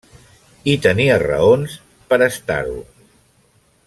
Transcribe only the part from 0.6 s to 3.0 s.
I tenia raons per estar-ho.